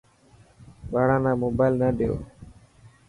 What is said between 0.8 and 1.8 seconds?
ٻاڙا نا موبائل